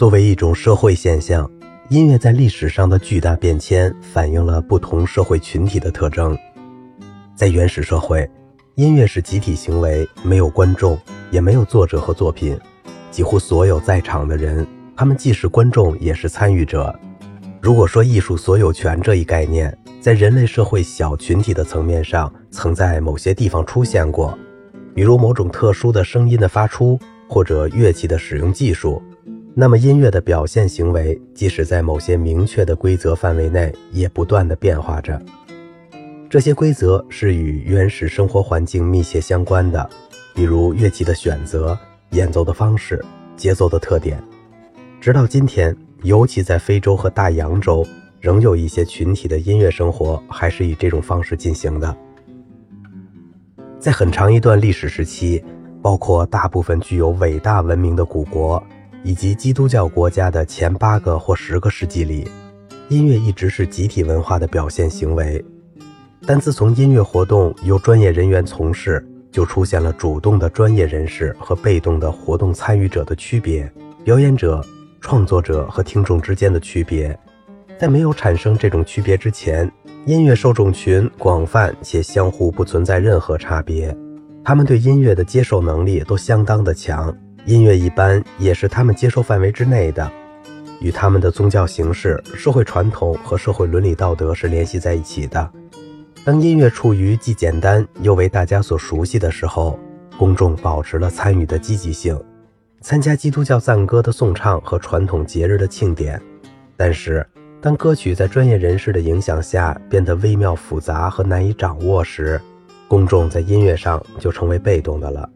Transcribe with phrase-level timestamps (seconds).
[0.00, 1.46] 作为一种社会现象，
[1.90, 6.34] 音乐在历史上的巨大变迁反映了不同社会群体的特征。
[7.34, 8.26] 在原始社会，
[8.76, 10.98] 音乐是集体行为，没有观众，
[11.30, 12.58] 也没有作者和作品。
[13.10, 16.98] 几乎所有在场的人，他们既是观众，也是参与者。
[17.60, 24.34] 如果说艺术所有权这一概念在人类社会小群体的层面上曾在某些地方出现过，
[24.94, 26.98] 比如某种特殊的声音的发出
[27.28, 29.02] 或者乐器的使用技术，
[29.54, 35.20] 那么音乐的表现行为即使在某些明确的规则范围内，也不断的变化着。
[36.28, 39.90] 这些规则是与原始生活环境密切相关的，
[40.34, 41.76] 比如乐器的选择、
[42.10, 43.04] 演奏的方式、
[43.36, 44.22] 节奏的特点。
[45.00, 47.84] 直到今天，尤其在非洲和大洋洲，
[48.20, 51.96] 仍有一些群体的音乐生活还是以这种方式进行的。
[53.80, 55.42] 在很长一段历史时期，
[55.82, 58.62] 包括大部分具有伟大文明的古国
[59.02, 62.28] 以及基督教国家的前八个或十个世纪里，
[62.88, 65.44] 音乐一直是集体文化的表现行为。
[66.26, 73.70] 但自从音乐活动由专业人员从事，就出现了主动的专业人士和被动的活动参与者的区别，
[74.04, 74.64] 表演者。
[75.02, 77.18] 创作者和听众之间的区别，
[77.78, 79.72] 在没有产生这种区别之前，
[80.04, 83.96] 音乐受众群广泛且相互不存在任何差别。
[84.44, 90.10] 他们对音乐的接受能力都相当的强，音乐一般也是他们接受范围之内的，
[90.80, 95.50] 与他们的宗教形式、社会传统和社会伦理道德是联系在一起的。
[96.22, 99.78] 当音乐处于既简单又为大家所熟悉的时候，
[100.18, 102.18] 公众保持了参与的积极性。
[102.82, 106.20] 参加基督教赞歌的颂唱和传统节日的庆典，
[106.76, 107.26] 但是
[107.60, 112.40] 当歌曲在专业人士的影响下变得微妙复杂和难以掌握时，
[112.88, 115.28] 公众在音乐上就成为被动的了。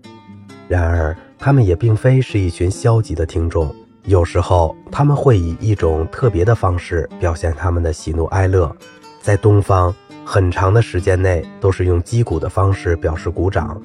[0.68, 8.74] 然而，他们也并非是一群消极的听众，有时候他们会以一种特别的方式表现他们的喜怒哀乐。
[9.20, 9.94] 在东方，
[10.24, 13.80] 很长的时间内都是用击鼓的方式表示鼓掌。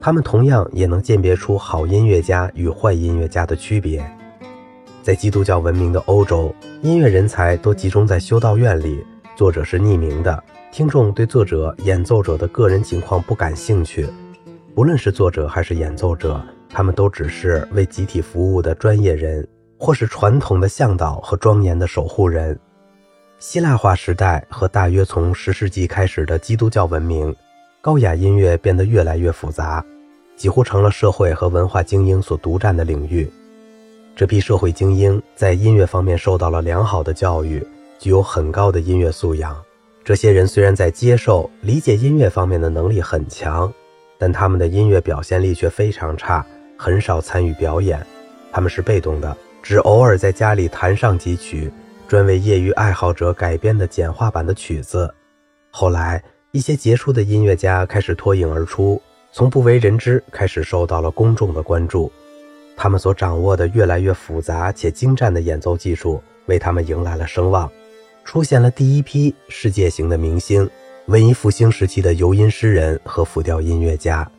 [0.00, 4.04] 他们同样也能鉴别出好音乐家与坏音乐家的区别。
[5.02, 9.04] 在基督教文明的欧洲，音乐人才都集中在修道院里，
[9.34, 14.06] 作者是匿名的，听众对作者、演奏者的个人情况不感兴趣。
[14.78, 16.40] 不论是作者还是演奏者，
[16.70, 19.44] 他们都只是为集体服务的专业人，
[19.76, 22.56] 或是传统的向导和庄严的守护人。
[23.40, 27.34] 希腊化时代和大约从十世纪开始的基督教文明。
[27.80, 29.84] 高雅音乐变得越来越复杂，
[30.36, 33.28] 几乎成了社会和文化精英所独占的领域。
[34.14, 37.66] 这批社会精英在音乐方面受到了良好的教育，
[37.98, 39.60] 具有很高的音乐素养。
[40.04, 43.72] 这些人虽然在接受、理解音乐方面的能力很强，
[44.18, 46.44] 但他们的音乐表现力却非常差，
[46.76, 48.04] 很少参与表演。
[48.50, 51.72] 他们是被动的，只偶尔在家里弹上几曲
[52.06, 55.14] 专为业余爱好者改编的简化版的曲子。
[55.70, 56.22] 后来。
[56.50, 59.00] 一些杰出的音乐家开始脱颖而出，
[59.32, 62.10] 从不为人知开始受到了公众的关注。
[62.74, 67.70] 他们所掌握的越来越复杂且精湛的演奏技术，为他们迎来了声望。
[68.24, 70.68] 出现了第一批世界型的明星，
[71.08, 74.30] 文艺复兴时期的游吟诗人和复调音乐家。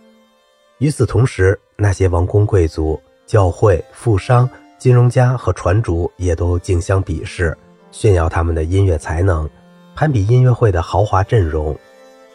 [0.77, 4.47] 与此同时，那些王公贵族、教会、富商、
[4.77, 7.57] 金融家和船主也都竞相比试，
[7.91, 9.49] 炫耀他们的音乐才能，
[9.95, 11.75] 攀比音乐会的豪华阵容。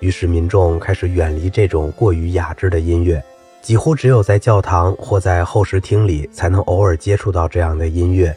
[0.00, 3.23] 于是，民众开始远离这种过于雅致的音乐，
[3.62, 8.37] 几乎只有在教堂或在候食厅里才能偶尔接触到这样的音乐，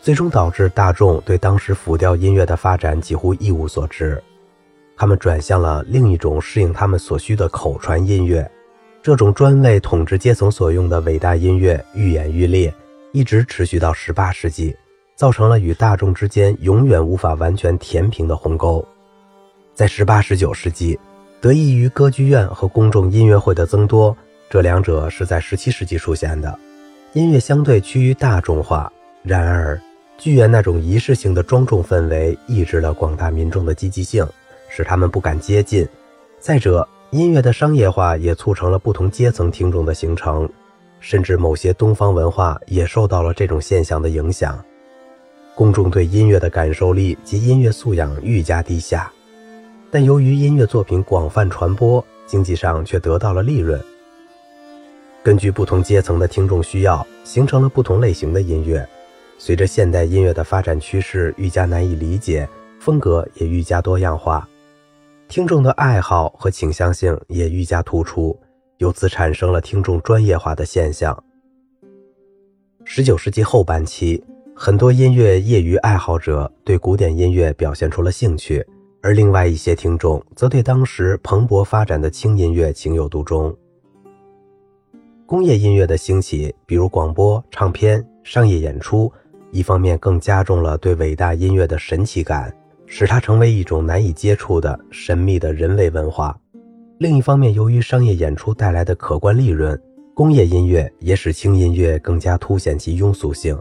[0.00, 4.20] 最终导致大众对当时复调音乐的发展几乎一无所知。
[5.02, 8.48] 他们转向了另一种适应他们所需的口传音乐，
[9.02, 12.72] 这种专为统治阶层所用的伟大音乐愈演愈烈，
[13.10, 14.76] 一直持续到18世纪，
[15.16, 18.86] 造成了与大众之间永远无法完全填平的鸿沟。
[19.74, 20.96] 在十八、十九世纪，
[21.40, 24.16] 得益于歌剧院和公众音乐会的增多，
[24.48, 26.56] 这两者是在十七世纪出现的。
[27.12, 28.92] 音乐相对趋于大众化，
[29.24, 29.82] 然而
[30.16, 34.24] 剧院那种仪式性的庄重氛围抑制了广大民众的积极性，
[34.74, 35.86] 使他们不敢接近。
[36.40, 40.48] 再者，音乐的商业化也促成了不同阶层听众的形成，
[40.98, 44.58] 甚至某些东方文化也受到了这种现象的影响。
[45.54, 49.12] 公众对音乐的感受力及音乐素养愈加低下。
[49.90, 53.78] 但由于音乐作品广泛传播，经济上却得到了利润。
[55.22, 58.88] 根据不同阶层的听众需要，形成了不同类型的音乐。
[59.36, 62.48] 随着现代音乐的发展趋势愈加难以理解，
[62.80, 64.48] 风格也愈加多样化，
[65.32, 68.38] 听众的爱好和倾向性也愈加突出，
[68.76, 71.24] 由此产生了听众专业化的现象。
[72.84, 74.22] 十九世纪后半期，
[74.54, 78.62] 很多音乐业余爱好者对古典音乐表现出了兴趣，
[79.00, 83.56] 而另外一些听众则对当时蓬勃发展的轻音乐情有独钟。
[85.24, 89.10] 工业音乐的兴起，比如广播、唱片、商业演出，
[89.50, 92.54] 一方面更加重了对伟大音乐的神奇感，
[92.94, 96.30] 使它成为一种难以接触的神秘的人为文化；
[96.98, 99.80] 另一方面，由于商业演出带来的可观利润，
[100.12, 103.58] 工业音乐也使轻音乐更加凸显其庸俗性。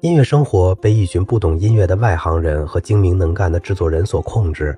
[0.00, 4.76] 音乐生活被一群不懂音乐的外行人和精明能干的制作人所控制，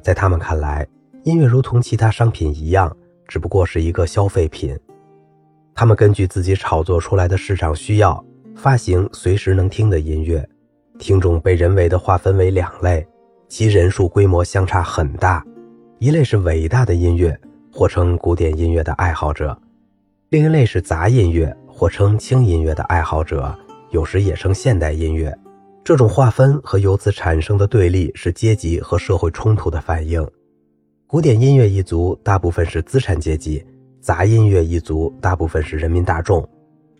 [0.00, 0.86] 在他们看来，
[1.24, 2.96] 音乐如同其他商品一样，
[3.26, 4.78] 只不过是一个消费品。
[5.74, 8.24] 他们根据自己炒作出来的市场需要，
[8.54, 10.48] 发行随时能听的音乐。
[10.98, 13.06] 听众被人为的划分为两类，
[13.48, 15.44] 其人数规模相差很大。
[15.98, 17.36] 一类是伟大的音乐，
[17.72, 19.56] 或称古典音乐的爱好者；
[20.28, 23.52] 另一类是杂音乐，或称轻音乐的爱好者，
[23.90, 25.36] 有时也称现代音乐。
[25.82, 30.26] 这种划分和由此产生的对立，是阶级和社会冲突的反映。
[31.06, 33.64] 古典音乐一族大部分是资产阶级。
[34.00, 36.46] 杂音乐一族大部分是人民大众，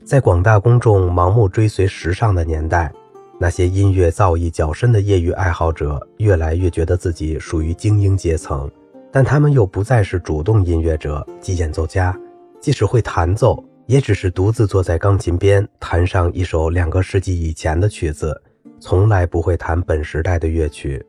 [0.05, 2.91] 在广大公众盲目追随时尚的年代，
[3.39, 8.71] 那些音乐造诣较深的业余爱好者越来越觉得自己属于精英阶层，
[9.13, 12.17] 但他们又不再是主动音乐者及演奏家，
[12.61, 18.41] 即使会弹奏，也只是独自坐在钢琴边弹上一首两个世纪以前的曲子，
[18.81, 21.05] 从来不会弹本时代的乐曲。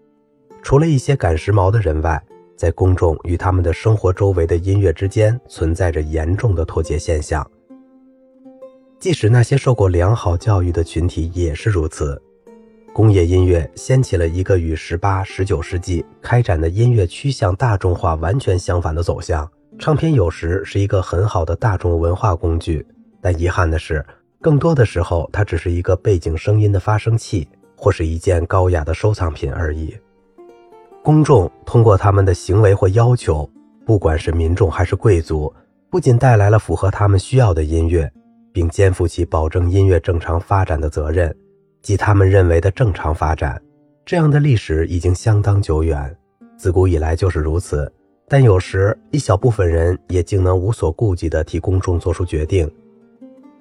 [0.63, 2.22] 除了一些赶时髦的人外，
[2.57, 7.45] 在公众与他们的生活周围的音乐之间存在着严重的脱节现象。
[9.06, 12.19] 即使那些受过良好教育的群体也是如此。
[12.92, 19.48] 工业音乐掀起了一个与十八、十九世纪开展的音乐趋向大众化完全相反的走向。
[19.78, 22.84] 唱片有时是一个很好的大众文化工具，
[23.22, 24.04] 但遗憾的是，
[24.42, 27.48] 更多的时候它只是一个背景声音的发生器，
[27.78, 29.96] 或是一件高雅的收藏品而已。
[31.04, 33.48] 公众通过他们的行为或要求，
[33.86, 35.54] 不管是民众还是贵族，
[35.92, 38.12] 不仅带来了符合他们需要的音乐，
[38.56, 41.36] 并肩负起保证音乐正常发展的责任，
[41.81, 43.62] 即他们认为的正常发展。
[44.06, 46.16] 这样的历史已经相当久远，
[46.57, 47.92] 自古以来就是如此。
[48.30, 52.72] 但有时一小部分人也竟能无所顾忌地替公众做出决定，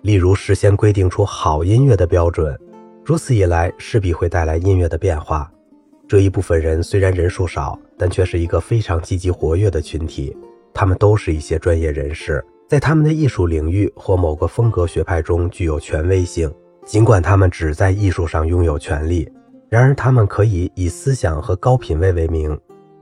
[0.03, 2.57] 例如事先规定出好音乐的标准，
[3.05, 5.51] 如此一来势必会带来音乐的变化。
[6.07, 10.37] 这一部分人虽然人数少，但却是一个非常积极活跃的群体。
[10.73, 16.53] 他们都是一些专业人士，在他们的艺术领域或某个风格学派中具有权威性。
[16.85, 19.27] 尽管他们只在艺术上拥有权利，
[19.71, 22.59] 然而他们可以以思想和高品位为名，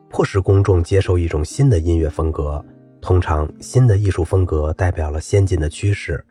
[0.09, 2.65] 迫使公众接受一种新的音乐风格。
[3.01, 6.25] 通常，新的艺术风格代表了先进的趋势。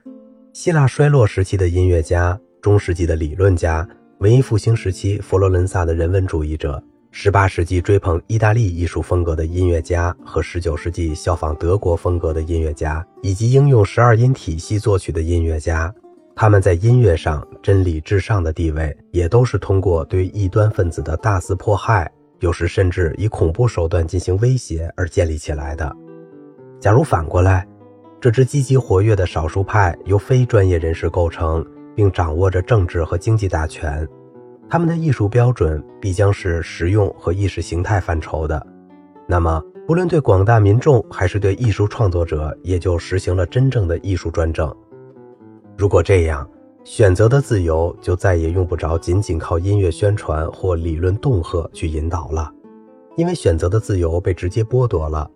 [0.53, 3.85] 希腊衰落时期的音乐家，中世纪的理论家。
[4.19, 6.81] 文艺复兴时期，佛罗伦萨的人文主义者
[7.13, 15.93] ；18世纪追捧意大利艺术风格的音乐家和19世纪效仿德国风格的音乐家，以及应用十二音体系作曲的音乐家，
[16.35, 25.95] 他们在音乐上真理至上的地位，也都是通过对异端分子的大肆迫害，有时甚至以恐怖手段进行威胁而建立起来的。
[26.79, 27.67] 假如反过来，
[28.19, 31.65] 这支积极活跃的少数派由非专业人士构成。
[31.93, 34.07] 并掌握着政治和经济大权，
[34.71, 38.65] 他们的艺术标准必将是实用和意识形态范畴的。
[39.27, 44.73] 那么，不论对广大民众还是对艺术创作者，也就实行了真正的艺术专政。
[45.77, 46.49] 如果这样，
[46.85, 52.49] 选择的自由就再也用不着仅仅靠音乐宣传或理论恫吓去引导了，
[53.17, 55.29] 因为选择的自由被直接剥夺了。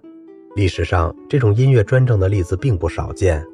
[0.56, 3.46] 历史上，这种音乐专政的例子并不少见。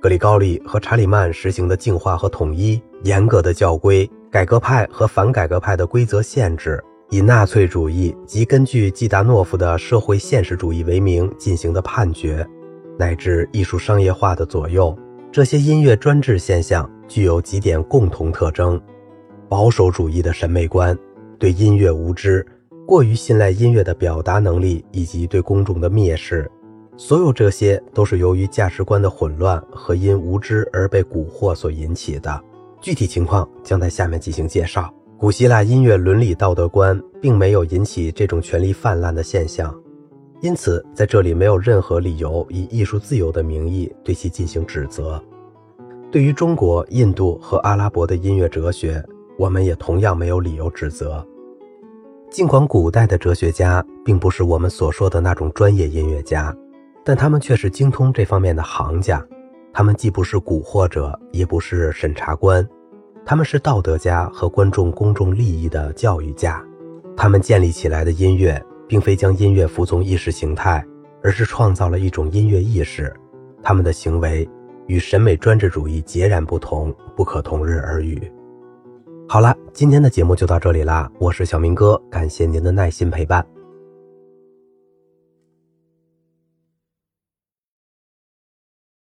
[0.00, 12.48] 格里高利和查理曼实行的净化和统一、严格的教规、改革派和反改革派的规则限制，以纳粹主义及根据季达诺夫的社会现实主义为名进行的判决，
[12.98, 14.98] 乃至艺术商业化的左右，
[15.30, 18.80] 这些音乐专制现象具有几点共同特征：
[19.50, 20.98] 保守主义的审美观、
[21.38, 22.42] 对音乐无知、
[22.86, 26.50] 过于信赖音乐的表达能力以及对公众的蔑视。
[26.96, 32.42] 所有这些都是由于价值观的混乱和因无知而被蛊惑所引起的。
[32.82, 34.92] 具体情况将在下面进行介绍。
[35.16, 39.72] 古希腊音乐伦理道德观并没有引起这种权力泛滥的现象，
[40.40, 45.22] 因此在这里没有任何理由以艺术自由的名义对其进行指责。
[46.10, 49.00] 对于中国、印度和阿拉伯的音乐哲学，
[49.38, 51.24] 我们也同样没有理由指责。
[52.30, 56.54] 尽管古代的哲学家并不是我们所说的那种专业音乐家。
[57.04, 59.20] 但他们却是精通这方面的行家，
[59.72, 62.66] 他们既不是蛊惑者，也不是审查官，
[63.24, 66.62] 他们是道德家和关注公众利益的教育家。
[67.16, 70.84] 他们建立起来的音乐，并非将音乐服从意识形态，
[71.22, 73.12] 而是创造了一种音乐意识。
[73.62, 74.48] 他们的行为
[74.86, 78.30] 与审美专制主义截然不同，不可同日而语。
[79.28, 83.46] 好了，今天的节目就到这里啦，我是小明哥，感谢您的耐心陪伴。